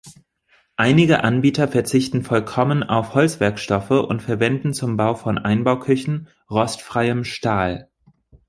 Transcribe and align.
Einige 0.77 1.23
Anbieter 1.23 1.67
verzichten 1.67 2.23
vollkommen 2.23 2.81
auf 2.81 3.13
Holzwerkstoffe 3.13 3.91
und 3.91 4.23
verwenden 4.23 4.73
zum 4.73 4.97
Bau 4.97 5.13
von 5.13 5.37
Einbauküchen 5.37 6.27
rostfreiem 6.49 7.23
Stahl. 7.23 7.87